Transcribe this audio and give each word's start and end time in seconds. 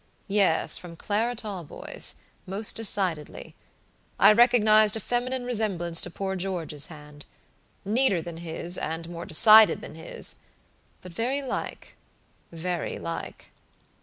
"Yes, 0.33 0.79
from 0.79 0.95
Clara 0.95 1.35
Talboys, 1.35 2.15
most 2.47 2.75
decidedly; 2.75 3.53
I 4.19 4.33
recognized 4.33 4.97
a 4.97 4.99
feminine 4.99 5.45
resemblance 5.45 6.01
to 6.01 6.09
poor 6.09 6.35
George's 6.35 6.87
hand; 6.87 7.27
neater 7.85 8.19
than 8.19 8.37
his, 8.37 8.79
and 8.79 9.07
more 9.07 9.27
decided 9.27 9.81
than 9.81 9.93
his, 9.93 10.37
but 11.03 11.13
very 11.13 11.43
like, 11.43 11.93
very 12.51 12.97
like." 12.97 13.51